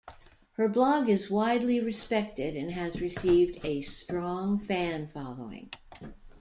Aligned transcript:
Her 0.53 0.67
blog 0.67 1.09
is 1.09 1.29
widely 1.29 1.79
respected 1.79 2.55
and 2.55 2.71
has 2.71 2.99
received 3.01 3.63
a 3.63 3.81
strong 3.81 4.57
fan 4.57 5.07
following. 5.13 5.69